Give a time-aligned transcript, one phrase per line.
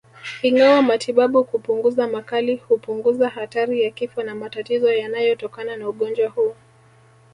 [0.41, 6.53] Ingawa matibabu kupunguza makali hupunguza hatari ya kifo na matatizo yanayotokana na ugonjwa huu